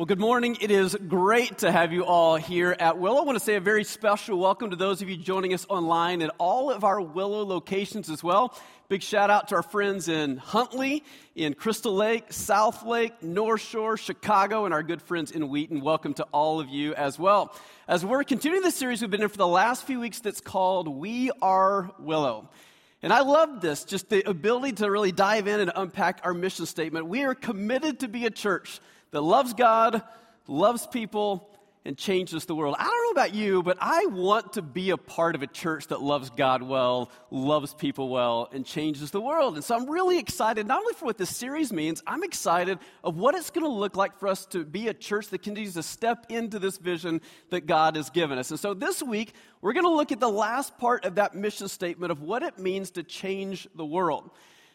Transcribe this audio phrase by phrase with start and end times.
[0.00, 0.56] Well, good morning.
[0.62, 3.20] It is great to have you all here at Willow.
[3.20, 6.22] I want to say a very special welcome to those of you joining us online
[6.22, 8.58] at all of our Willow locations as well.
[8.88, 11.04] Big shout out to our friends in Huntley,
[11.34, 15.82] in Crystal Lake, South Lake, North Shore, Chicago, and our good friends in Wheaton.
[15.82, 17.54] Welcome to all of you as well.
[17.86, 20.88] As we're continuing the series we've been in for the last few weeks that's called
[20.88, 22.48] We Are Willow.
[23.02, 26.64] And I love this, just the ability to really dive in and unpack our mission
[26.64, 27.04] statement.
[27.06, 28.80] We are committed to be a church
[29.10, 30.02] that loves God,
[30.46, 31.50] loves people,
[31.84, 32.76] and changes the world.
[32.78, 35.86] I don't know about you, but I want to be a part of a church
[35.86, 39.54] that loves God well, loves people well, and changes the world.
[39.54, 43.16] And so I'm really excited, not only for what this series means, I'm excited of
[43.16, 45.82] what it's going to look like for us to be a church that continues to
[45.82, 48.50] step into this vision that God has given us.
[48.50, 51.68] And so this week, we're going to look at the last part of that mission
[51.68, 54.30] statement of what it means to change the world.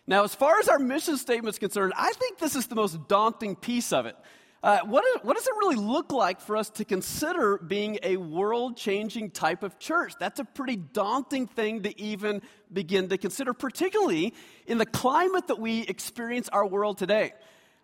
[0.08, 3.08] Now, as far as our mission statement is concerned, I think this is the most
[3.08, 4.16] daunting piece of it.
[4.62, 8.18] Uh, what, is, what does it really look like for us to consider being a
[8.18, 10.14] world changing type of church?
[10.20, 12.42] That's a pretty daunting thing to even
[12.74, 14.34] begin to consider, particularly
[14.66, 17.34] in the climate that we experience our world today.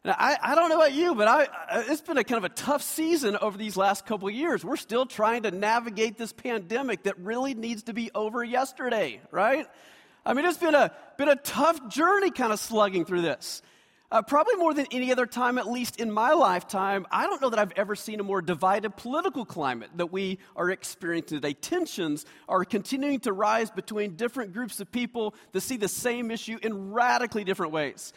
[0.03, 1.47] Now, I, I, don't know about you, but I,
[1.87, 4.65] it's been a kind of a tough season over these last couple of years.
[4.65, 9.67] We're still trying to navigate this pandemic that really needs to be over yesterday, right?
[10.25, 13.61] I mean, it's been a, been a tough journey kind of slugging through this.
[14.11, 17.49] Uh, probably more than any other time, at least in my lifetime, I don't know
[17.49, 21.53] that I've ever seen a more divided political climate that we are experiencing today.
[21.53, 26.57] Tensions are continuing to rise between different groups of people that see the same issue
[26.61, 28.11] in radically different ways.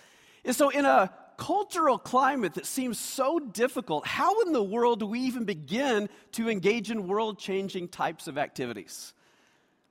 [0.44, 5.06] And so, in a cultural climate that seems so difficult, how in the world do
[5.06, 9.14] we even begin to engage in world changing types of activities?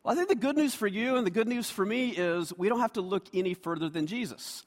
[0.03, 2.51] Well, I think the good news for you and the good news for me is
[2.57, 4.63] we don't have to look any further than Jesus.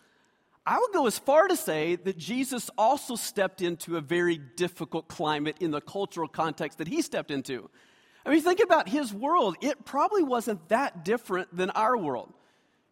[0.64, 5.08] I would go as far to say that Jesus also stepped into a very difficult
[5.08, 7.68] climate in the cultural context that he stepped into.
[8.24, 9.56] I mean, think about his world.
[9.60, 12.32] It probably wasn't that different than our world.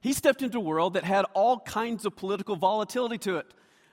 [0.03, 3.47] He stepped into a world that had all kinds of political volatility to it.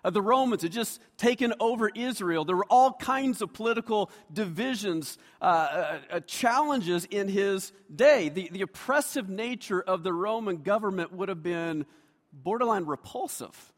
[0.04, 2.44] Uh, the Romans had just taken over Israel.
[2.44, 8.30] There were all kinds of political divisions, uh, uh, uh, challenges in his day.
[8.30, 11.86] The, the oppressive nature of the Roman government would have been
[12.34, 13.71] borderline repulsive.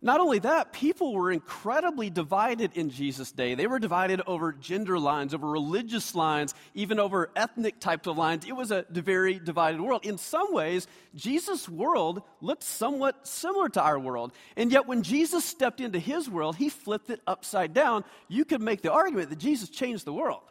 [0.00, 3.56] Not only that, people were incredibly divided in Jesus' day.
[3.56, 8.44] They were divided over gender lines, over religious lines, even over ethnic types of lines.
[8.46, 10.06] It was a very divided world.
[10.06, 14.32] In some ways, Jesus' world looked somewhat similar to our world.
[14.56, 18.04] And yet, when Jesus stepped into his world, he flipped it upside down.
[18.28, 20.42] You could make the argument that Jesus changed the world.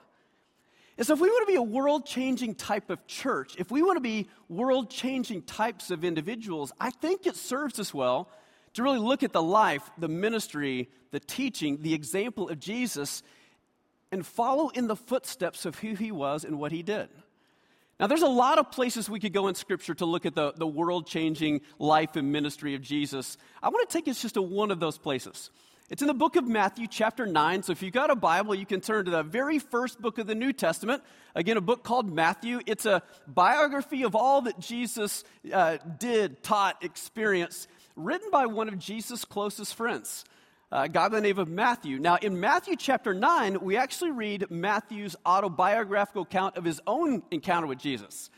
[0.98, 3.82] And so, if we want to be a world changing type of church, if we
[3.82, 8.30] want to be world changing types of individuals, I think it serves us well
[8.78, 13.24] to really look at the life, the ministry, the teaching, the example of Jesus,
[14.12, 17.10] and follow in the footsteps of who he was and what he did.
[18.00, 20.54] Now, there's a lot of places we could go in Scripture to look at the,
[20.54, 23.38] the world changing life and ministry of Jesus.
[23.64, 25.50] I want to take us just to one of those places.
[25.90, 27.64] It's in the book of Matthew, chapter 9.
[27.64, 30.28] So if you've got a Bible, you can turn to the very first book of
[30.28, 31.02] the New Testament.
[31.34, 32.60] Again, a book called Matthew.
[32.68, 37.68] It's a biography of all that Jesus uh, did, taught, experienced
[37.98, 40.24] written by one of Jesus' closest friends,
[40.72, 41.98] a guy by the name of Matthew.
[42.00, 47.68] Now, in Matthew chapter 9, we actually read Matthew's autobiographical account of his own encounter
[47.68, 48.30] with Jesus.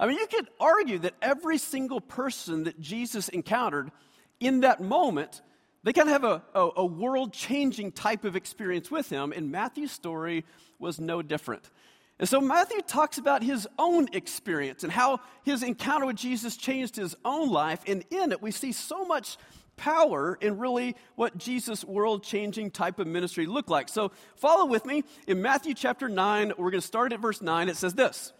[0.00, 3.92] I mean, you could argue that every single person that Jesus encountered
[4.40, 5.40] in that moment,
[5.84, 9.52] they kind of have a, a, a world changing type of experience with him, and
[9.52, 10.44] Matthew's story
[10.80, 11.70] was no different.
[12.18, 16.96] And so Matthew talks about his own experience and how his encounter with Jesus changed
[16.96, 17.80] his own life.
[17.86, 19.36] And in it, we see so much
[19.76, 23.88] power in really what Jesus' world changing type of ministry looked like.
[23.88, 25.02] So follow with me.
[25.26, 27.68] In Matthew chapter 9, we're going to start at verse 9.
[27.68, 28.32] It says this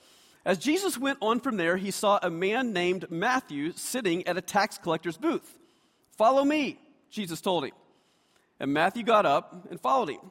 [0.44, 4.42] As Jesus went on from there, he saw a man named Matthew sitting at a
[4.42, 5.58] tax collector's booth.
[6.16, 6.78] Follow me,
[7.10, 7.72] Jesus told him.
[8.60, 10.30] And Matthew got up and followed him.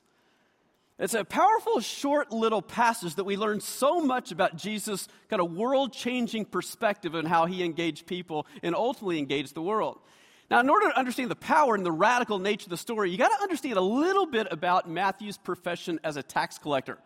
[1.01, 5.51] It's a powerful, short little passage that we learn so much about Jesus' kind of
[5.51, 9.97] world changing perspective and how he engaged people and ultimately engaged the world.
[10.51, 13.17] Now, in order to understand the power and the radical nature of the story, you
[13.17, 16.99] got to understand a little bit about Matthew's profession as a tax collector.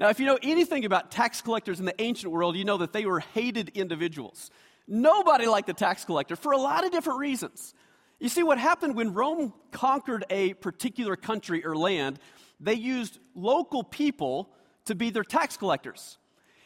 [0.00, 2.92] Now, if you know anything about tax collectors in the ancient world, you know that
[2.92, 4.50] they were hated individuals.
[4.88, 7.72] Nobody liked the tax collector for a lot of different reasons.
[8.18, 12.18] You see, what happened when Rome conquered a particular country or land,
[12.60, 14.50] they used local people
[14.86, 16.18] to be their tax collectors.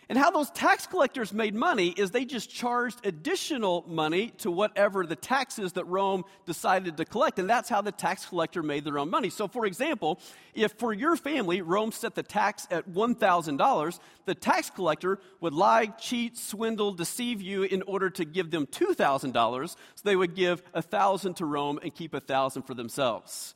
[0.08, 5.06] And how those tax collectors made money is they just charged additional money to whatever
[5.06, 7.38] the taxes that Rome decided to collect.
[7.38, 9.30] And that's how the tax collector made their own money.
[9.30, 10.20] So, for example,
[10.52, 15.86] if for your family Rome set the tax at $1,000, the tax collector would lie,
[15.86, 19.68] cheat, swindle, deceive you in order to give them $2,000.
[19.70, 23.54] So they would give 1000 to Rome and keep 1000 for themselves.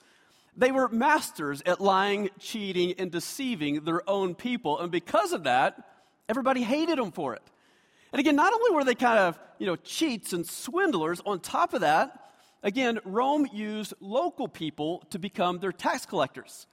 [0.56, 4.80] They were masters at lying, cheating, and deceiving their own people.
[4.80, 5.84] And because of that,
[6.28, 7.42] Everybody hated them for it.
[8.12, 11.74] And again, not only were they kind of, you know, cheats and swindlers, on top
[11.74, 12.30] of that,
[12.62, 16.66] again, Rome used local people to become their tax collectors.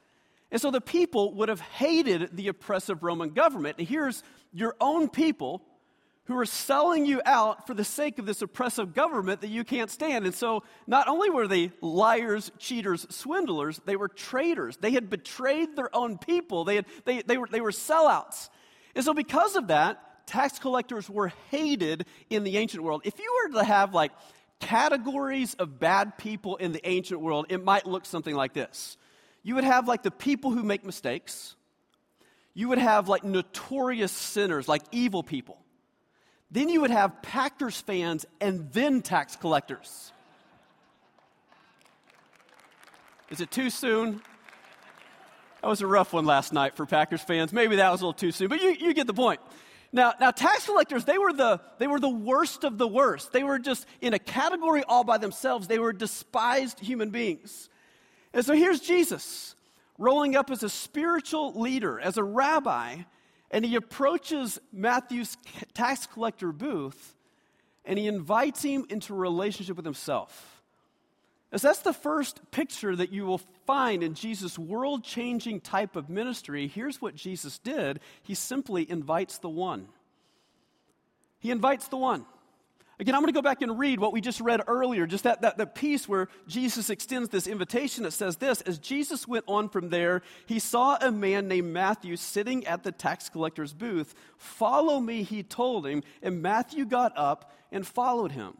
[0.51, 3.77] And so the people would have hated the oppressive Roman government.
[3.79, 5.61] And here's your own people
[6.25, 9.91] who are selling you out for the sake of this oppressive government that you can't
[9.91, 10.25] stand.
[10.25, 14.77] And so not only were they liars, cheaters, swindlers, they were traitors.
[14.77, 18.49] They had betrayed their own people, they, had, they, they, were, they were sellouts.
[18.95, 23.01] And so, because of that, tax collectors were hated in the ancient world.
[23.03, 24.11] If you were to have like
[24.59, 28.97] categories of bad people in the ancient world, it might look something like this.
[29.41, 31.55] You would have like the people who make mistakes,
[32.53, 35.57] you would have like notorious sinners, like evil people.
[36.53, 40.11] Then you would have Packers fans and then tax collectors.
[43.31, 44.21] Is it too soon?
[45.63, 47.51] That was a rough one last night for Packers fans.
[47.51, 49.39] Maybe that was a little too soon, but you, you get the point.
[49.91, 53.31] Now, now, tax collectors, they were, the, they were the worst of the worst.
[53.31, 55.67] They were just in a category all by themselves.
[55.67, 57.69] They were despised human beings.
[58.31, 59.55] And so here's Jesus
[59.97, 62.97] rolling up as a spiritual leader, as a rabbi,
[63.53, 65.37] and he approaches Matthew's
[65.75, 67.15] tax collector booth
[67.85, 70.63] and he invites him into a relationship with himself.
[71.51, 76.09] As that's the first picture that you will find in Jesus' world changing type of
[76.09, 76.67] ministry.
[76.67, 79.87] Here's what Jesus did He simply invites the one.
[81.39, 82.25] He invites the one.
[82.99, 85.41] Again, I'm going to go back and read what we just read earlier, just that,
[85.41, 88.03] that, piece where Jesus extends this invitation.
[88.03, 92.15] that says this As Jesus went on from there, he saw a man named Matthew
[92.15, 94.13] sitting at the tax collector's booth.
[94.37, 96.03] Follow me, he told him.
[96.21, 98.53] And Matthew got up and followed him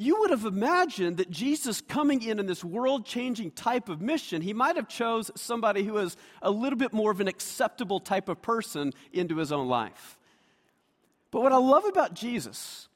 [0.00, 4.54] you would have imagined that Jesus coming in in this world-changing type of mission, he
[4.54, 8.40] might have chose somebody who is a little bit more of an acceptable type of
[8.40, 10.16] person into his own life.
[11.30, 12.88] But what I love about Jesus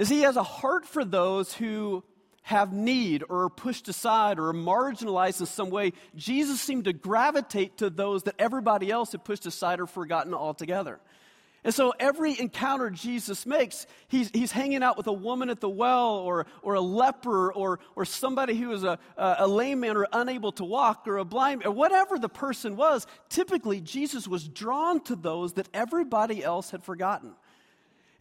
[0.00, 2.02] is he has a heart for those who
[2.40, 5.92] have need or are pushed aside or are marginalized in some way.
[6.16, 10.98] Jesus seemed to gravitate to those that everybody else had pushed aside or forgotten altogether.
[11.64, 15.68] And so every encounter Jesus makes, he's, he's hanging out with a woman at the
[15.68, 19.98] well or, or a leper or, or somebody who is a, a, a lame man
[19.98, 23.06] or unable to walk or a blind or whatever the person was.
[23.28, 27.34] Typically, Jesus was drawn to those that everybody else had forgotten.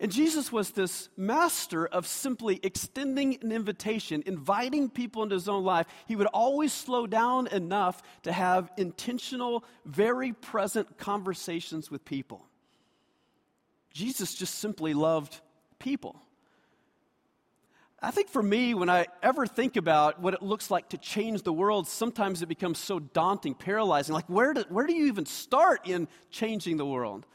[0.01, 5.65] And Jesus was this master of simply extending an invitation, inviting people into his own
[5.65, 5.87] life.
[6.07, 12.45] He would always slow down enough to have intentional, very present conversations with people.
[13.93, 15.41] Jesus just simply loved
[15.79, 16.21] people.
[18.01, 21.41] I think for me, when I ever think about what it looks like to change
[21.41, 24.15] the world, sometimes it becomes so daunting, paralyzing.
[24.15, 27.25] Like, where do, where do you even start in changing the world?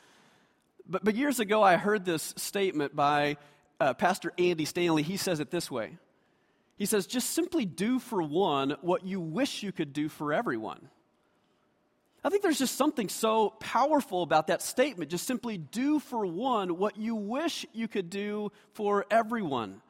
[0.89, 3.37] But, but years ago, I heard this statement by
[3.81, 5.03] uh, Pastor Andy Stanley.
[5.03, 5.99] He says it this way
[6.77, 10.89] He says, just simply do for one what you wish you could do for everyone.
[12.27, 15.11] I think there's just something so powerful about that statement.
[15.11, 19.83] Just simply do for one what you wish you could do for everyone.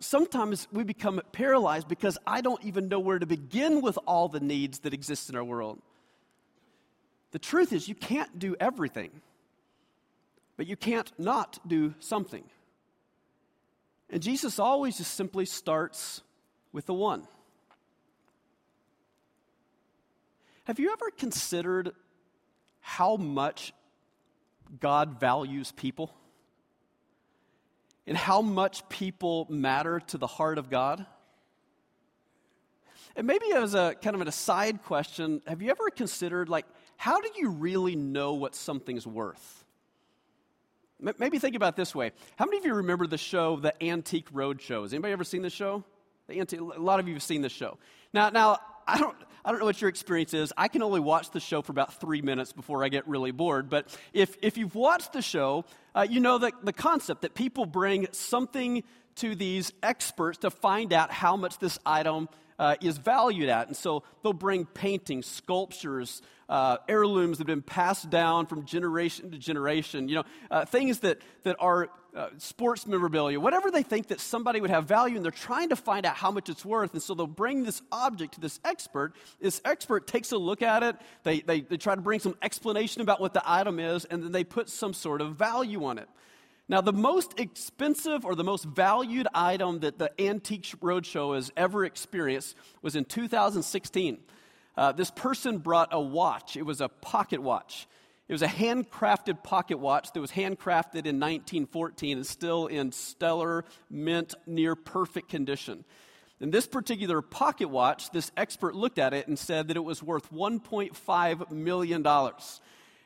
[0.00, 4.40] Sometimes we become paralyzed because I don't even know where to begin with all the
[4.40, 5.80] needs that exist in our world.
[7.30, 9.10] The truth is, you can't do everything,
[10.62, 12.44] but you can't not do something.
[14.08, 16.20] And Jesus always just simply starts
[16.72, 17.26] with the one.
[20.62, 21.90] Have you ever considered
[22.78, 23.72] how much
[24.78, 26.14] God values people?
[28.06, 31.04] And how much people matter to the heart of God?
[33.16, 36.66] And maybe as a kind of an aside question, have you ever considered, like,
[36.96, 39.61] how do you really know what something's worth?
[41.02, 42.12] Maybe think about this way.
[42.36, 44.82] How many of you remember the show, The Antique Roadshow?
[44.82, 45.82] Has anybody ever seen the show?
[46.28, 47.78] The antique, a lot of you have seen this show.
[48.14, 50.52] Now, now I don't, I don't know what your experience is.
[50.56, 53.68] I can only watch the show for about three minutes before I get really bored.
[53.68, 57.66] But if, if you've watched the show, uh, you know the, the concept that people
[57.66, 58.84] bring something
[59.16, 62.28] to these experts to find out how much this item
[62.62, 63.66] uh, is valued at.
[63.66, 69.32] And so they'll bring paintings, sculptures, uh, heirlooms that have been passed down from generation
[69.32, 74.06] to generation, you know, uh, things that, that are uh, sports memorabilia, whatever they think
[74.08, 76.92] that somebody would have value, and they're trying to find out how much it's worth.
[76.92, 79.14] And so they'll bring this object to this expert.
[79.40, 83.02] This expert takes a look at it, they, they, they try to bring some explanation
[83.02, 86.08] about what the item is, and then they put some sort of value on it.
[86.68, 91.84] Now, the most expensive or the most valued item that the Antique Roadshow has ever
[91.84, 94.18] experienced was in 2016.
[94.76, 97.86] Uh, this person brought a watch, it was a pocket watch.
[98.28, 103.64] It was a handcrafted pocket watch that was handcrafted in 1914 and still in stellar,
[103.90, 105.84] mint, near perfect condition.
[106.40, 110.02] In this particular pocket watch, this expert looked at it and said that it was
[110.02, 112.02] worth $1.5 million.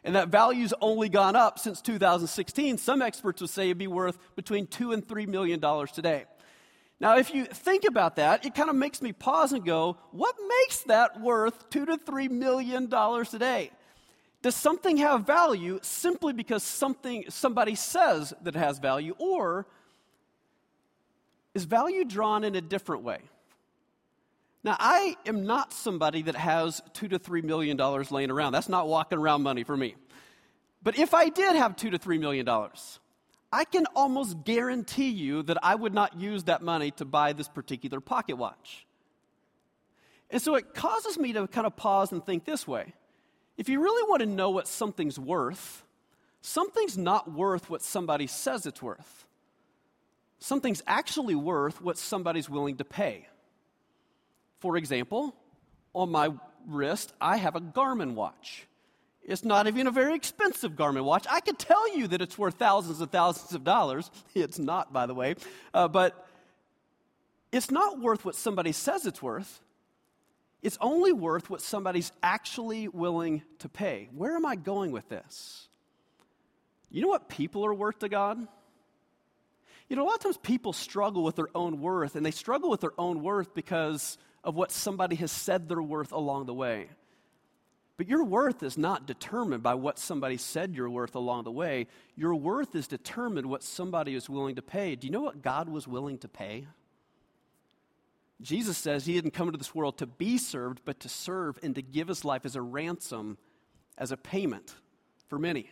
[0.07, 2.79] And that value's only gone up since 2016.
[2.79, 6.27] Some experts would say it'd be worth between two and three million dollars today.
[7.01, 10.37] Now, if you think about that, it kind of makes me pause and go, what
[10.61, 13.73] makes that worth two to three million dollars today?
[14.43, 19.67] Does something have value simply because something, somebody says that it has value, or
[21.53, 23.19] is value drawn in a different way?
[24.67, 28.51] Now, I am not somebody that has two to three million dollars laying around.
[28.51, 29.95] That's not walking around money for me.
[30.83, 32.99] But if I did have two to three million dollars,
[33.53, 37.49] I can almost guarantee you that I would not use that money to buy this
[37.49, 38.85] particular pocket watch.
[40.31, 42.93] And so it causes me to kind of pause and think this way
[43.57, 45.85] if you really want to know what something's worth,
[46.41, 49.27] something's not worth what somebody says it's worth.
[50.41, 53.29] Something's actually worth what somebody's willing to pay.
[54.61, 55.35] For example,
[55.95, 56.31] on my
[56.67, 58.67] wrist, I have a Garmin watch.
[59.23, 61.27] It's not even a very expensive Garmin watch.
[61.29, 64.11] I could tell you that it's worth thousands and thousands of dollars.
[64.35, 65.35] It's not, by the way.
[65.75, 66.27] Uh, but
[67.51, 69.61] it's not worth what somebody says it's worth
[70.67, 74.09] it's only worth what somebody's actually willing to pay.
[74.13, 75.69] Where am I going with this?
[76.91, 78.39] You know what people are worth to God?
[79.89, 82.69] You know, a lot of times people struggle with their own worth, and they struggle
[82.69, 86.89] with their own worth because of what somebody has said they're worth along the way.
[87.97, 91.89] But your worth is not determined by what somebody said you're worth along the way.
[92.15, 94.95] Your worth is determined what somebody is willing to pay.
[94.95, 96.67] Do you know what God was willing to pay?
[98.41, 101.75] Jesus says he didn't come into this world to be served, but to serve and
[101.75, 103.39] to give his life as a ransom,
[103.99, 104.75] as a payment
[105.29, 105.71] for many.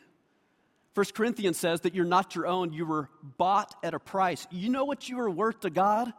[0.95, 4.47] 1 Corinthians says that you're not your own, you were bought at a price.
[4.50, 6.12] You know what you are worth to God?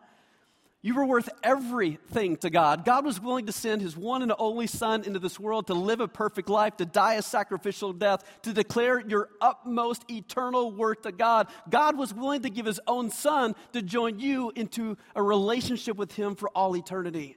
[0.86, 2.86] You were worth everything to God.
[2.86, 6.00] God was willing to send his one and only Son into this world to live
[6.00, 11.12] a perfect life, to die a sacrificial death, to declare your utmost eternal worth to
[11.12, 11.48] God.
[11.72, 16.12] God was willing to give his own Son to join you into a relationship with
[16.12, 17.36] him for all eternity.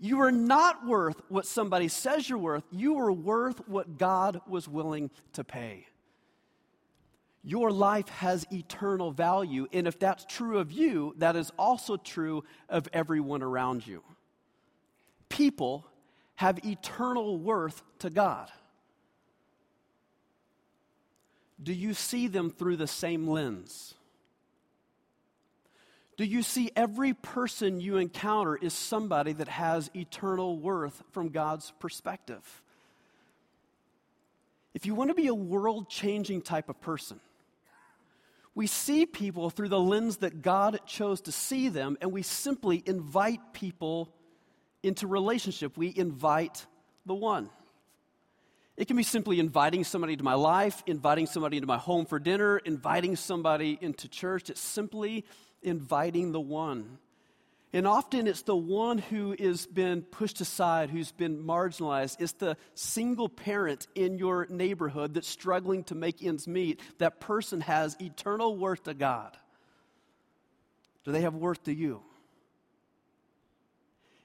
[0.00, 4.66] You are not worth what somebody says you're worth, you are worth what God was
[4.66, 5.86] willing to pay
[7.44, 9.66] your life has eternal value.
[9.72, 14.02] And if that's true of you, that is also true of everyone around you.
[15.28, 15.86] People
[16.36, 18.50] have eternal worth to God.
[21.62, 23.94] Do you see them through the same lens?
[26.16, 31.72] Do you see every person you encounter is somebody that has eternal worth from God's
[31.80, 32.62] perspective?
[34.74, 37.20] If you want to be a world changing type of person,
[38.54, 42.82] we see people through the lens that God chose to see them, and we simply
[42.84, 44.14] invite people
[44.82, 45.76] into relationship.
[45.76, 46.66] We invite
[47.06, 47.48] the one.
[48.76, 52.18] It can be simply inviting somebody to my life, inviting somebody into my home for
[52.18, 54.50] dinner, inviting somebody into church.
[54.50, 55.24] It's simply
[55.62, 56.98] inviting the one.
[57.74, 62.20] And often it's the one who has been pushed aside, who's been marginalized.
[62.20, 66.80] It's the single parent in your neighborhood that's struggling to make ends meet.
[66.98, 69.36] That person has eternal worth to God.
[71.04, 72.02] Do they have worth to you?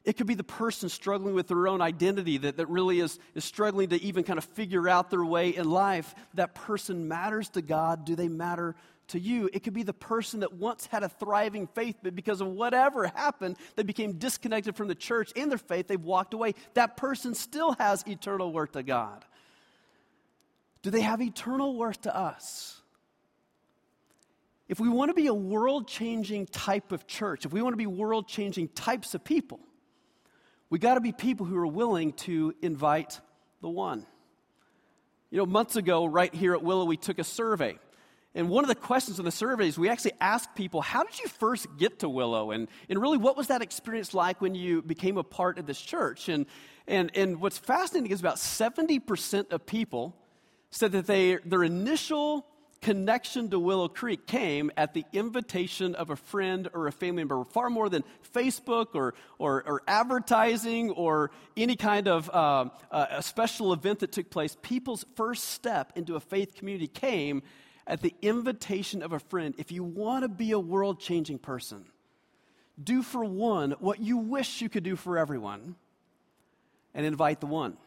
[0.04, 3.44] It could be the person struggling with their own identity that, that really is, is
[3.44, 6.16] struggling to even kind of figure out their way in life.
[6.36, 8.06] That person matters to God.
[8.06, 8.76] Do they matter
[9.10, 9.50] to you.
[9.54, 13.08] It could be the person that once had a thriving faith, but because of whatever
[13.08, 16.56] happened, they became disconnected from the church and their faith, they've walked away.
[16.74, 19.26] That person still has eternal worth to God.
[20.82, 22.78] Do they have eternal worth to us?
[24.68, 27.78] if we want to be a world changing type of church, if we want to
[27.78, 29.60] be world changing types of people,
[30.70, 33.22] we got to be people who are willing to invite
[33.62, 34.06] the one.
[35.30, 37.78] You know, months ago, right here at Willow, we took a survey.
[38.36, 41.28] And one of the questions in the surveys, we actually asked people, How did you
[41.28, 42.52] first get to Willow?
[42.52, 45.82] And, and really, what was that experience like when you became a part of this
[45.82, 46.30] church?
[46.30, 46.46] And,
[46.88, 50.16] and, and what's fascinating is about 70% of people
[50.70, 52.46] said that they, their initial
[52.82, 57.44] connection to Willow Creek came at the invitation of a friend or a family member,
[57.44, 58.04] far more than
[58.34, 64.30] Facebook or, or, or advertising or any kind of uh, a special event that took
[64.30, 64.56] place.
[64.62, 67.42] People's first step into a faith community came
[67.88, 69.56] at the invitation of a friend.
[69.58, 71.86] If you want to be a world changing person,
[72.82, 75.76] do for one what you wish you could do for everyone
[76.94, 77.78] and invite the one.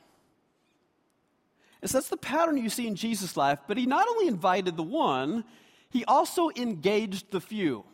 [1.83, 4.77] And so that's the pattern you see in Jesus' life, but he not only invited
[4.77, 5.45] the one,
[5.91, 7.85] he also engaged the few.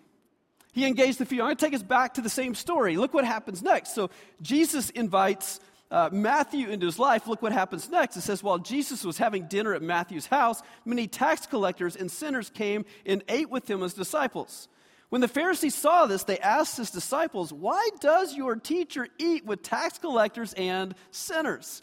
[0.72, 1.40] He engaged the few.
[1.40, 2.96] I'm going to take us back to the same story.
[2.96, 3.94] Look what happens next.
[3.94, 4.10] So
[4.42, 7.26] Jesus invites uh, Matthew into his life.
[7.26, 8.16] Look what happens next.
[8.16, 12.50] It says, While Jesus was having dinner at Matthew's house, many tax collectors and sinners
[12.50, 14.68] came and ate with him as disciples.
[15.08, 19.62] When the Pharisees saw this, they asked his disciples, Why does your teacher eat with
[19.62, 21.82] tax collectors and sinners?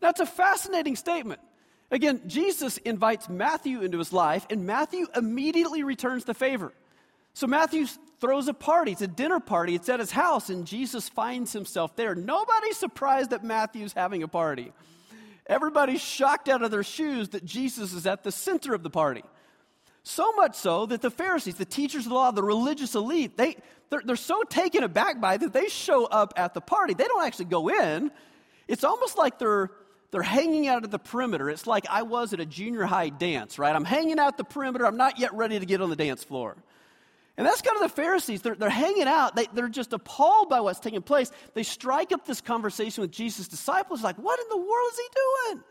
[0.00, 1.40] That's a fascinating statement.
[1.90, 6.72] Again, Jesus invites Matthew into his life, and Matthew immediately returns the favor.
[7.34, 7.86] So Matthew
[8.24, 8.92] throws a party.
[8.92, 9.74] It's a dinner party.
[9.74, 12.14] It's at his house, and Jesus finds himself there.
[12.14, 14.72] Nobody's surprised that Matthew's having a party.
[15.46, 19.22] Everybody's shocked out of their shoes that Jesus is at the center of the party.
[20.04, 23.56] So much so that the Pharisees, the teachers of the law, the religious elite, they,
[23.90, 26.94] they're, they're so taken aback by it that they show up at the party.
[26.94, 28.10] They don't actually go in.
[28.68, 29.70] It's almost like they're
[30.12, 31.50] they're hanging out at the perimeter.
[31.50, 33.74] It's like I was at a junior high dance, right?
[33.74, 34.86] I'm hanging out the perimeter.
[34.86, 36.56] I'm not yet ready to get on the dance floor.
[37.36, 38.42] And that's kind of the Pharisees.
[38.42, 39.34] They're, they're hanging out.
[39.34, 41.32] They, they're just appalled by what's taking place.
[41.54, 45.08] They strike up this conversation with Jesus' disciples, like, what in the world is he
[45.14, 45.64] doing?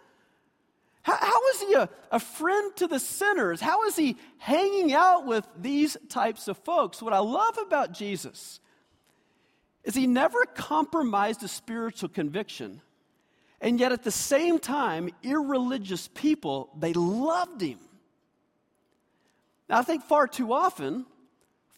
[1.04, 3.62] How, how is he a, a friend to the sinners?
[3.62, 7.02] How is he hanging out with these types of folks?
[7.02, 8.60] What I love about Jesus
[9.84, 12.82] is he never compromised a spiritual conviction
[13.64, 17.80] and yet at the same time, irreligious people, they loved him.
[19.70, 21.06] Now, I think far too often,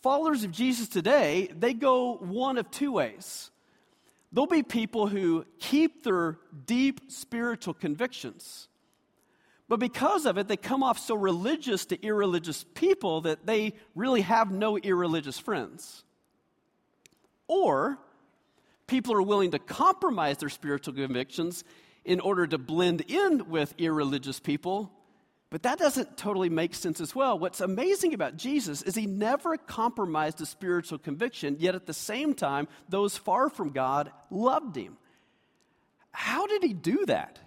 [0.06, 3.50] followers of Jesus today, they go one of two ways.
[4.32, 6.38] There'll be people who keep their
[6.68, 8.68] deep spiritual convictions,
[9.68, 14.22] but because of it, they come off so religious to irreligious people that they really
[14.22, 16.04] have no irreligious friends.
[17.48, 17.98] Or
[18.86, 21.64] people are willing to compromise their spiritual convictions
[22.04, 24.92] in order to blend in with irreligious people,
[25.56, 27.40] but that doesn't totally make sense as well.
[27.40, 32.34] What's amazing about Jesus is he never compromised a spiritual conviction, yet at the same
[32.34, 34.98] time, those far from God loved him.
[36.12, 37.40] How did he do that?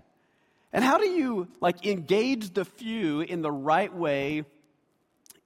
[0.72, 4.46] And how do you like engage the few in the right way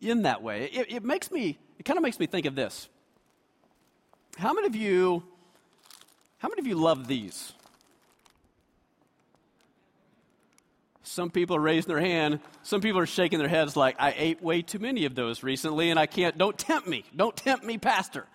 [0.01, 0.67] in that way?
[0.67, 2.89] It, it makes me, it kind of makes me think of this.
[4.39, 5.25] How many of you
[6.39, 7.55] how many of you love these?
[11.13, 12.41] Some people are raising their hand.
[12.63, 15.91] Some people are shaking their heads like, I ate way too many of those recently
[15.91, 17.05] and I can't, don't tempt me.
[17.15, 18.27] Don't tempt me, Pastor.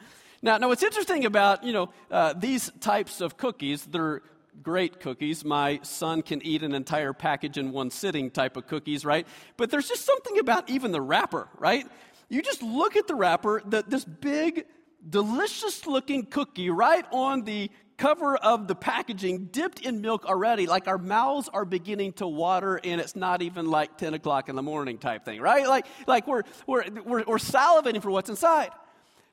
[0.44, 4.22] Now, now what's interesting about, you know, uh, these types of cookies, they're
[4.62, 5.44] great cookies.
[5.44, 9.26] My son can eat an entire package in one sitting type of cookies, right?
[9.58, 11.88] But there's just something about even the wrapper, right?
[12.30, 14.68] You just look at the wrapper, the, this big,
[15.10, 20.88] delicious looking cookie right on the cover of the packaging dipped in milk already, like
[20.88, 24.62] our mouths are beginning to water and it's not even like 10 o'clock in the
[24.62, 25.68] morning type thing, right?
[25.68, 28.70] Like, like we're, we're, we're, we're salivating for what's inside.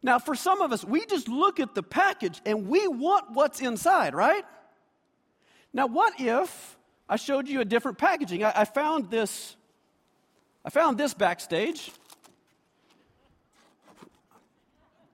[0.02, 3.60] Now, for some of us, we just look at the package and we want what's
[3.60, 4.44] inside, right?
[5.72, 6.76] Now, what if
[7.08, 8.44] I showed you a different packaging?
[8.44, 9.56] I, I found this.
[10.64, 11.90] I found this backstage.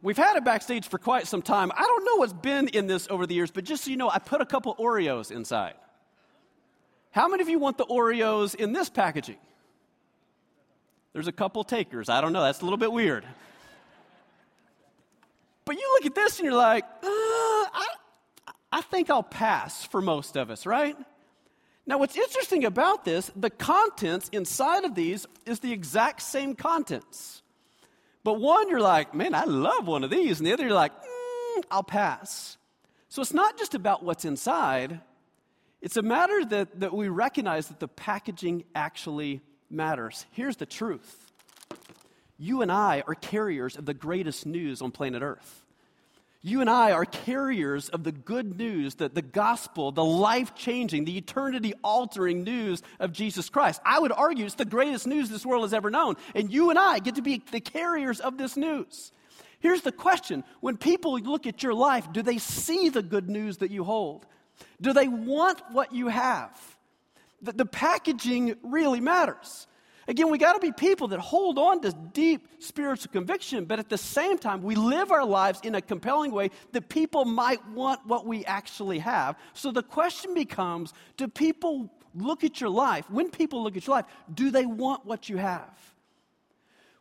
[0.03, 1.71] We've had it backstage for quite some time.
[1.77, 4.09] I don't know what's been in this over the years, but just so you know,
[4.09, 5.75] I put a couple Oreos inside.
[7.11, 9.37] How many of you want the Oreos in this packaging?
[11.13, 12.09] There's a couple takers.
[12.09, 12.43] I don't know.
[12.43, 13.25] That's a little bit weird.
[15.65, 17.87] But you look at this and you're like, uh, I,
[18.73, 20.97] I think I'll pass for most of us, right?
[21.87, 27.43] Now, what's interesting about this, the contents inside of these is the exact same contents.
[28.23, 30.39] But one, you're like, man, I love one of these.
[30.39, 32.59] And the other, you're like, mm, I'll pass.
[33.09, 35.01] So it's not just about what's inside,
[35.81, 40.27] it's a matter that, that we recognize that the packaging actually matters.
[40.33, 41.27] Here's the truth
[42.39, 45.60] you and I are carriers of the greatest news on planet Earth.
[46.42, 51.05] You and I are carriers of the good news, the, the gospel, the life changing,
[51.05, 53.81] the eternity altering news of Jesus Christ.
[53.85, 56.16] I would argue it's the greatest news this world has ever known.
[56.35, 59.12] And you and I get to be the carriers of this news.
[59.59, 63.59] Here's the question when people look at your life, do they see the good news
[63.59, 64.24] that you hold?
[64.81, 66.59] Do they want what you have?
[67.42, 69.66] The, the packaging really matters.
[70.11, 73.88] Again, we got to be people that hold on to deep spiritual conviction, but at
[73.88, 78.05] the same time, we live our lives in a compelling way that people might want
[78.05, 79.38] what we actually have.
[79.55, 83.09] So the question becomes do people look at your life?
[83.09, 85.79] When people look at your life, do they want what you have?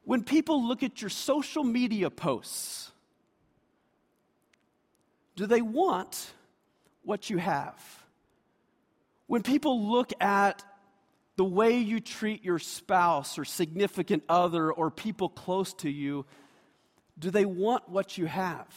[0.04, 2.92] When people look at your social media posts,
[5.36, 6.32] do they want
[7.02, 8.04] what you have?
[9.26, 10.64] When people look at
[11.40, 16.26] the way you treat your spouse or significant other or people close to you,
[17.18, 18.68] do they want what you have?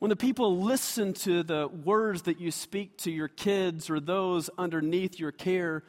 [0.00, 4.50] When the people listen to the words that you speak to your kids or those
[4.58, 5.82] underneath your care,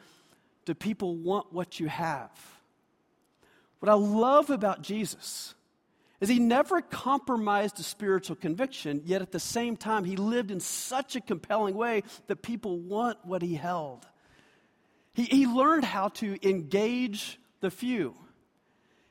[0.64, 2.30] do people want what you have?
[3.80, 5.54] What I love about Jesus
[6.22, 10.60] is he never compromised a spiritual conviction, yet at the same time, he lived in
[10.60, 14.06] such a compelling way that people want what he held.
[15.12, 18.14] He, he learned how to engage the few.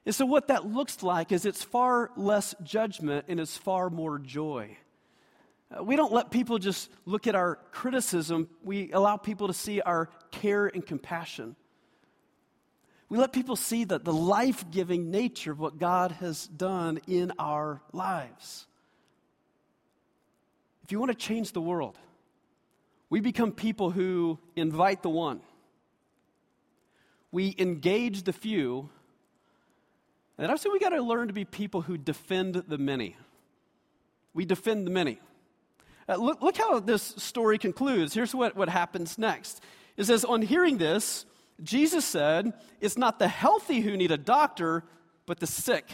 [0.05, 4.17] And so, what that looks like is it's far less judgment and it's far more
[4.17, 4.77] joy.
[5.69, 9.81] Uh, we don't let people just look at our criticism, we allow people to see
[9.81, 11.55] our care and compassion.
[13.09, 17.33] We let people see that the life giving nature of what God has done in
[17.39, 18.67] our lives.
[20.83, 21.97] If you want to change the world,
[23.09, 25.41] we become people who invite the one
[27.31, 28.89] we engage the few.
[30.37, 33.15] And I say we got to learn to be people who defend the many.
[34.33, 35.19] We defend the many.
[36.07, 38.13] Uh, look, look how this story concludes.
[38.13, 39.61] Here's what, what happens next.
[39.97, 41.25] It says, On hearing this,
[41.61, 44.83] Jesus said, It's not the healthy who need a doctor,
[45.25, 45.85] but the sick.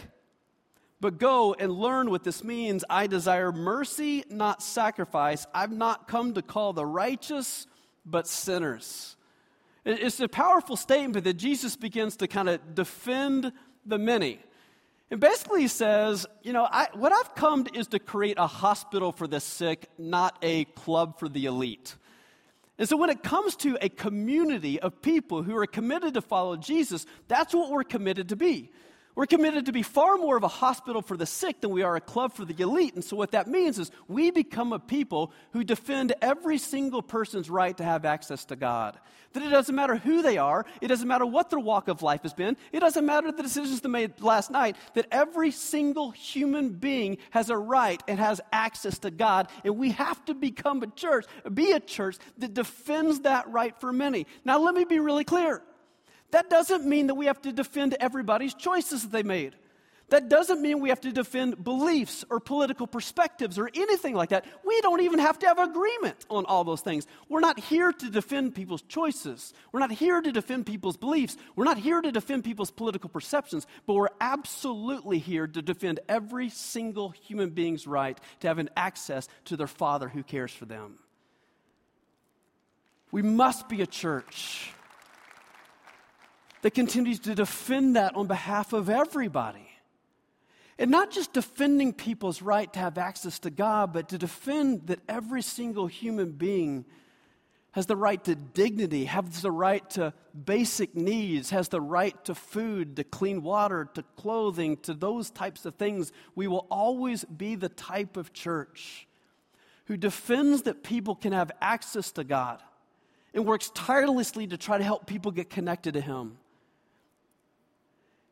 [1.00, 2.84] But go and learn what this means.
[2.88, 5.46] I desire mercy, not sacrifice.
[5.52, 7.66] I've not come to call the righteous,
[8.06, 9.15] but sinners.
[9.86, 13.52] It's a powerful statement that Jesus begins to kind of defend
[13.86, 14.40] the many.
[15.12, 18.48] And basically he says, you know, I, what I've come to is to create a
[18.48, 21.94] hospital for the sick, not a club for the elite.
[22.78, 26.56] And so when it comes to a community of people who are committed to follow
[26.56, 28.72] Jesus, that's what we're committed to be.
[29.16, 31.96] We're committed to be far more of a hospital for the sick than we are
[31.96, 32.94] a club for the elite.
[32.94, 37.48] And so, what that means is we become a people who defend every single person's
[37.48, 39.00] right to have access to God.
[39.32, 42.22] That it doesn't matter who they are, it doesn't matter what their walk of life
[42.24, 46.68] has been, it doesn't matter the decisions they made last night, that every single human
[46.68, 49.48] being has a right and has access to God.
[49.64, 51.24] And we have to become a church,
[51.54, 54.26] be a church that defends that right for many.
[54.44, 55.62] Now, let me be really clear.
[56.30, 59.54] That doesn't mean that we have to defend everybody's choices that they made.
[60.08, 64.44] That doesn't mean we have to defend beliefs or political perspectives or anything like that.
[64.64, 67.08] We don't even have to have agreement on all those things.
[67.28, 69.52] We're not here to defend people's choices.
[69.72, 71.36] We're not here to defend people's beliefs.
[71.56, 76.50] We're not here to defend people's political perceptions, but we're absolutely here to defend every
[76.50, 81.00] single human being's right to have an access to their Father who cares for them.
[83.10, 84.70] We must be a church
[86.62, 89.68] that continues to defend that on behalf of everybody.
[90.78, 95.00] And not just defending people's right to have access to God, but to defend that
[95.08, 96.84] every single human being
[97.72, 100.12] has the right to dignity, has the right to
[100.44, 105.66] basic needs, has the right to food, to clean water, to clothing, to those types
[105.66, 106.12] of things.
[106.34, 109.06] We will always be the type of church
[109.86, 112.62] who defends that people can have access to God
[113.34, 116.38] and works tirelessly to try to help people get connected to Him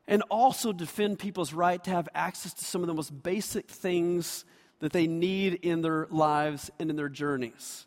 [0.06, 4.44] and also defend people's right to have access to some of the most basic things
[4.80, 7.86] that they need in their lives and in their journeys.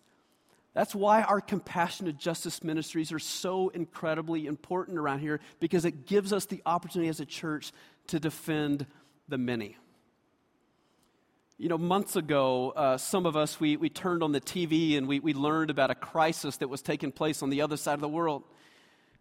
[0.73, 6.32] That's why our compassionate justice ministries are so incredibly important around here because it gives
[6.32, 7.71] us the opportunity as a church
[8.08, 8.86] to defend
[9.27, 9.75] the many.
[11.58, 15.08] You know, months ago, uh, some of us, we, we turned on the TV and
[15.08, 18.01] we, we learned about a crisis that was taking place on the other side of
[18.01, 18.43] the world.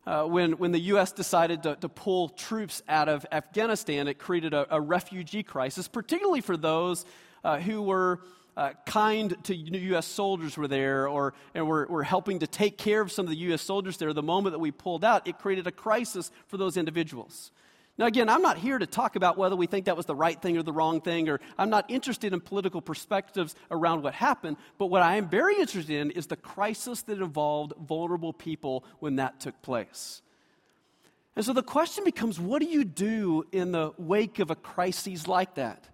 [0.06, 1.10] Uh, when, when the U.S.
[1.10, 6.40] decided to, to, pull troops out of Afghanistan, it created a, a refugee crisis, particularly
[6.40, 7.04] for those
[7.42, 8.20] uh, who were
[8.56, 10.06] uh, kind to U.S.
[10.06, 13.36] soldiers were there or and were, were helping to take care of some of the
[13.38, 13.62] U.S.
[13.62, 14.12] soldiers there.
[14.12, 17.50] The moment that we pulled out, it created a crisis for those individuals.
[17.98, 20.40] Now, again, I'm not here to talk about whether we think that was the right
[20.40, 24.58] thing or the wrong thing, or I'm not interested in political perspectives around what happened,
[24.76, 29.16] but what I am very interested in is the crisis that involved vulnerable people when
[29.16, 30.20] that took place.
[31.36, 35.26] And so the question becomes what do you do in the wake of a crisis
[35.26, 35.88] like that?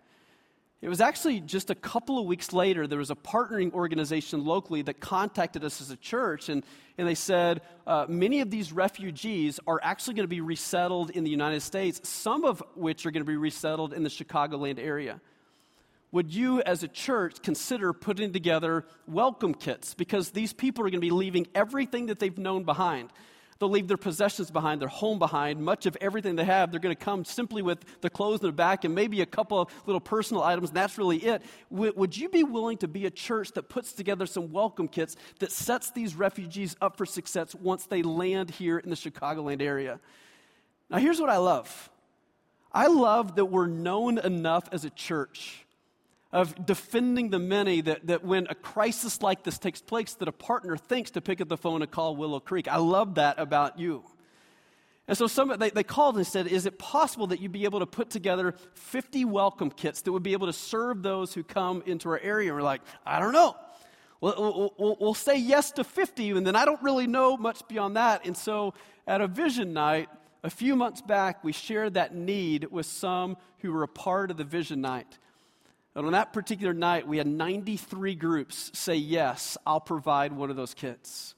[0.83, 4.83] It was actually just a couple of weeks later, there was a partnering organization locally
[4.83, 6.65] that contacted us as a church, and,
[6.99, 11.23] and they said uh, many of these refugees are actually going to be resettled in
[11.23, 15.21] the United States, some of which are going to be resettled in the Chicagoland area.
[16.11, 19.95] Would you, as a church, consider putting together welcome kits?
[19.95, 23.11] Because these people are going to be leaving everything that they've known behind.
[23.59, 26.71] They'll leave their possessions behind, their home behind, much of everything they have.
[26.71, 29.61] They're going to come simply with the clothes in their back and maybe a couple
[29.61, 31.43] of little personal items, and that's really it.
[31.71, 35.53] Would you be willing to be a church that puts together some welcome kits that
[35.53, 40.01] sets these refugees up for success once they land here in the Chicagoland area?
[40.91, 41.91] Now, here's what I love
[42.73, 45.67] I love that we're known enough as a church
[46.33, 50.33] of defending the many that, that when a crisis like this takes place that a
[50.33, 52.69] partner thinks to pick up the phone and call willow creek.
[52.69, 54.05] I love that about you.
[55.09, 57.81] And so some, they, they called and said is it possible that you'd be able
[57.81, 61.83] to put together 50 welcome kits that would be able to serve those who come
[61.85, 62.49] into our area?
[62.49, 63.57] And we're like i don't know.
[64.23, 67.97] We'll, we'll, we'll say yes to 50 and then i don't really know much beyond
[67.97, 68.25] that.
[68.25, 68.73] And so
[69.07, 70.09] at a vision night
[70.43, 74.39] a few months back we shared that need with some who were a part of
[74.39, 75.19] the vision night
[75.95, 80.57] and on that particular night, we had 93 groups say, Yes, I'll provide one of
[80.57, 81.35] those kits.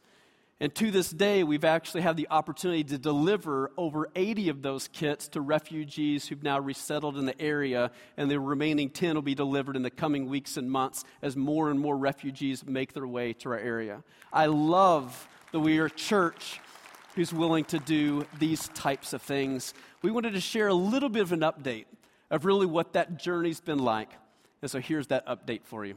[0.61, 4.87] And to this day, we've actually had the opportunity to deliver over 80 of those
[4.87, 9.35] kits to refugees who've now resettled in the area, and the remaining 10 will be
[9.35, 13.33] delivered in the coming weeks and months as more and more refugees make their way
[13.33, 14.05] to our area.
[14.33, 16.61] I love that we are a church
[17.17, 19.75] who's willing to do these types of things.
[20.03, 21.87] We wanted to share a little bit of an update
[22.31, 24.11] of really what that journey's been like.
[24.64, 25.94] And so here's that update for you.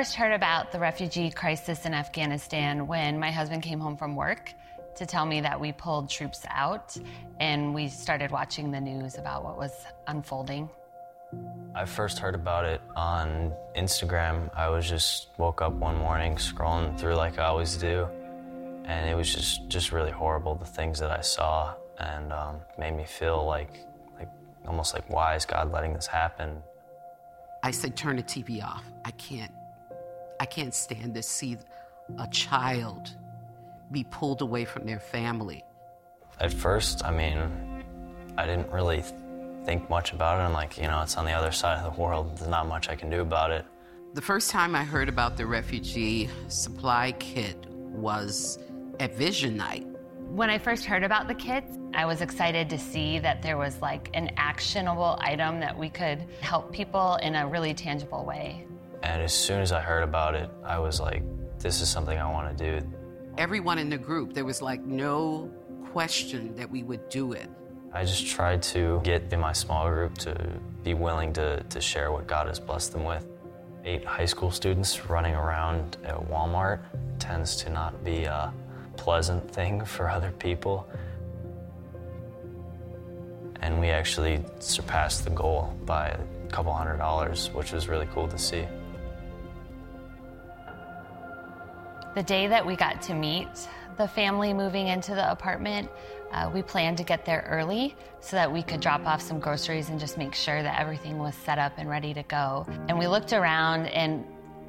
[0.00, 4.50] First heard about the refugee crisis in Afghanistan when my husband came home from work
[4.96, 6.96] to tell me that we pulled troops out
[7.38, 9.72] and we started watching the news about what was
[10.06, 10.70] unfolding.
[11.74, 14.48] I first heard about it on Instagram.
[14.56, 18.08] I was just woke up one morning scrolling through like I always do,
[18.86, 22.96] and it was just just really horrible the things that I saw, and um, made
[22.96, 23.84] me feel like
[24.18, 24.30] like
[24.66, 26.62] almost like why is God letting this happen?
[27.62, 28.84] I said turn the TV off.
[29.04, 29.52] I can't
[30.40, 31.58] I can't stand to see
[32.18, 33.14] a child
[33.92, 35.62] be pulled away from their family.
[36.40, 37.84] At first, I mean,
[38.38, 39.04] I didn't really
[39.66, 40.42] think much about it.
[40.42, 42.38] I'm like, you know, it's on the other side of the world.
[42.38, 43.66] There's not much I can do about it.
[44.14, 48.58] The first time I heard about the refugee supply kit was
[48.98, 49.86] at Vision Night.
[50.30, 53.82] When I first heard about the kits, I was excited to see that there was
[53.82, 58.64] like an actionable item that we could help people in a really tangible way.
[59.02, 61.22] And as soon as I heard about it, I was like,
[61.58, 62.86] this is something I want to do.
[63.38, 65.50] Everyone in the group, there was like no
[65.92, 67.48] question that we would do it.
[67.92, 70.34] I just tried to get in my small group to
[70.84, 73.26] be willing to, to share what God has blessed them with.
[73.84, 76.80] Eight high school students running around at Walmart
[77.18, 78.52] tends to not be a
[78.96, 80.88] pleasant thing for other people.
[83.62, 88.28] And we actually surpassed the goal by a couple hundred dollars, which was really cool
[88.28, 88.66] to see.
[92.14, 93.48] The day that we got to meet
[93.96, 95.88] the family moving into the apartment,
[96.32, 99.90] uh, we planned to get there early so that we could drop off some groceries
[99.90, 102.66] and just make sure that everything was set up and ready to go.
[102.88, 104.24] And we looked around, and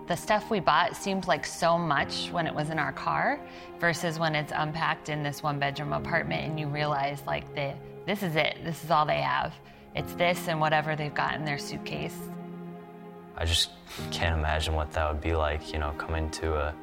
[0.08, 3.40] the stuff we bought seemed like so much when it was in our car
[3.80, 7.74] versus when it's unpacked in this one bedroom apartment and you realize, like, the,
[8.06, 9.54] this is it, this is all they have.
[9.96, 12.18] It's this and whatever they've got in their suitcase.
[13.38, 13.72] I just
[14.12, 16.76] can't imagine what that would be like, you know, coming to a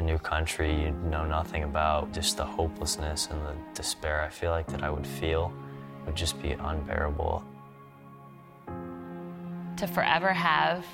[0.00, 4.50] a new country you know nothing about, just the hopelessness and the despair I feel
[4.50, 5.52] like that I would feel
[6.06, 7.44] would just be unbearable.
[9.76, 10.86] To forever have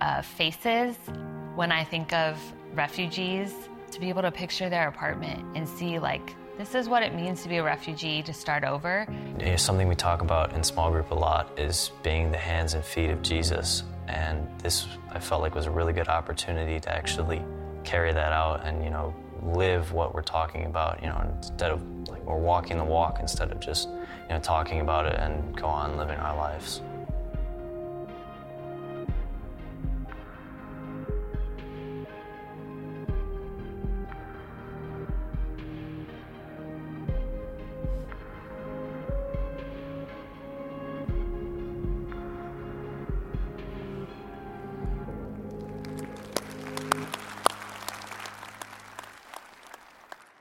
[0.00, 0.96] uh, faces
[1.54, 2.38] when I think of
[2.74, 3.54] refugees,
[3.90, 7.42] to be able to picture their apartment and see like This is what it means
[7.42, 9.06] to be a refugee, to start over.
[9.38, 12.74] You know, something we talk about in small group a lot is being the hands
[12.74, 13.84] and feet of Jesus.
[14.08, 17.42] And this, I felt like, was a really good opportunity to actually
[17.84, 21.82] carry that out and, you know, live what we're talking about, you know, instead of
[22.08, 25.66] like we're walking the walk instead of just, you know, talking about it and go
[25.66, 26.82] on living our lives.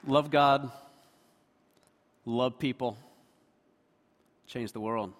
[0.10, 0.72] Love God,
[2.26, 2.98] love people,
[4.48, 5.14] change the world.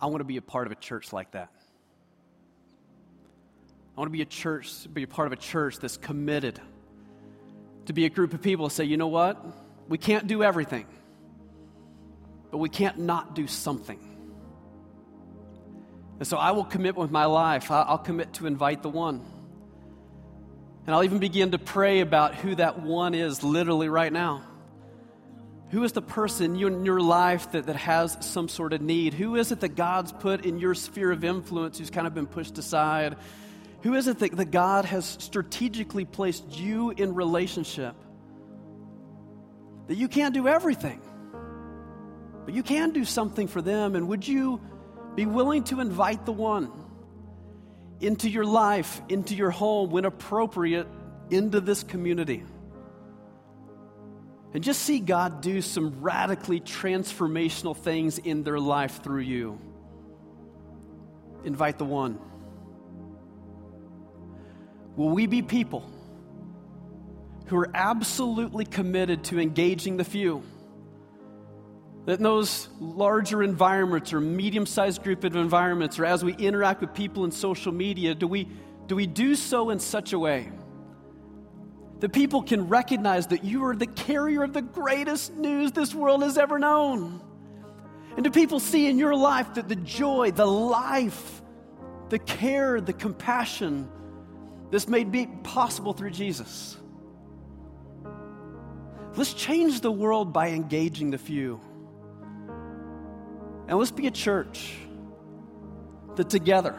[0.00, 1.50] I want to be a part of a church like that.
[3.96, 6.60] I want to be a church, be a part of a church that's committed
[7.86, 9.44] to be a group of people say, you know what?
[9.88, 10.86] We can't do everything,
[12.50, 14.00] but we can't not do something.
[16.18, 17.70] And so I will commit with my life.
[17.70, 19.20] I'll commit to invite the one.
[20.86, 24.42] And I'll even begin to pray about who that one is literally right now.
[25.70, 29.14] Who is the person in your life that, that has some sort of need?
[29.14, 32.26] Who is it that God's put in your sphere of influence who's kind of been
[32.26, 33.16] pushed aside?
[33.82, 37.96] Who is it that, that God has strategically placed you in relationship?
[39.88, 41.00] That you can't do everything,
[42.44, 43.96] but you can do something for them.
[43.96, 44.60] And would you
[45.14, 46.70] be willing to invite the one?
[48.04, 50.86] Into your life, into your home, when appropriate,
[51.30, 52.44] into this community.
[54.52, 59.58] And just see God do some radically transformational things in their life through you.
[61.44, 62.18] Invite the one.
[64.96, 65.90] Will we be people
[67.46, 70.42] who are absolutely committed to engaging the few?
[72.06, 76.80] That in those larger environments or medium sized group of environments, or as we interact
[76.80, 78.48] with people in social media, do we,
[78.86, 80.50] do we do so in such a way
[82.00, 86.22] that people can recognize that you are the carrier of the greatest news this world
[86.22, 87.22] has ever known?
[88.16, 91.40] And do people see in your life that the joy, the life,
[92.10, 93.88] the care, the compassion
[94.70, 96.76] that's made be possible through Jesus?
[99.16, 101.60] Let's change the world by engaging the few.
[103.66, 104.74] And let's be a church
[106.16, 106.78] that together,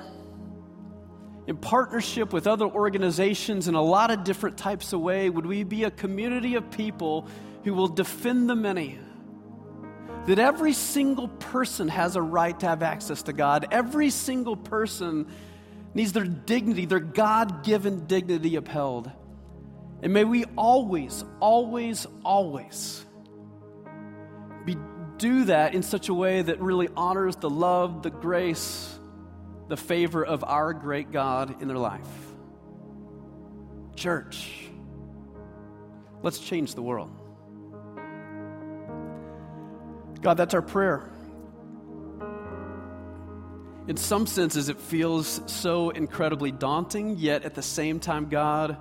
[1.48, 5.64] in partnership with other organizations in a lot of different types of ways, would we
[5.64, 7.28] be a community of people
[7.64, 9.00] who will defend the many?
[10.28, 13.68] That every single person has a right to have access to God.
[13.72, 15.28] Every single person
[15.94, 19.12] needs their dignity, their God given dignity upheld.
[20.02, 23.06] And may we always, always, always
[24.66, 24.76] be
[25.18, 28.98] do that in such a way that really honors the love, the grace,
[29.68, 32.08] the favor of our great God in their life.
[33.96, 34.70] Church,
[36.22, 37.12] let's change the world.
[40.22, 41.10] God, that's our prayer.
[43.88, 48.78] In some senses, it feels so incredibly daunting, yet at the same time, God,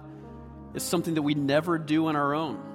[0.72, 2.73] it's something that we never do on our own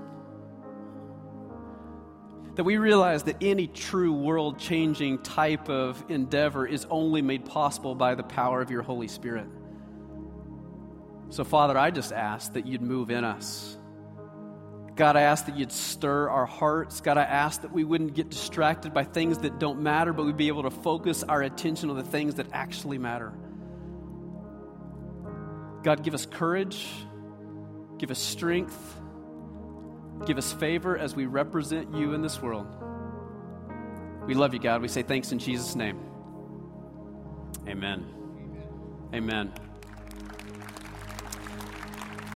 [2.60, 7.95] that we realize that any true world changing type of endeavor is only made possible
[7.95, 9.45] by the power of your Holy Spirit.
[11.30, 13.78] So, Father, I just ask that you'd move in us.
[14.98, 17.00] God, I ask that you'd stir our hearts.
[17.00, 20.36] God, I ask that we wouldn't get distracted by things that don't matter, but we'd
[20.36, 23.32] be able to focus our attention on the things that actually matter.
[25.82, 26.86] God, give us courage,
[27.98, 28.98] give us strength.
[30.25, 32.67] Give us favor as we represent you in this world.
[34.25, 34.82] We love you, God.
[34.82, 35.99] We say thanks in Jesus' name.
[37.67, 38.05] Amen.
[39.13, 39.51] Amen.